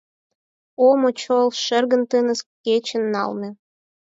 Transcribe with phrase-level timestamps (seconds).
[0.85, 3.49] О, мочол шергын тыныс кечым налме!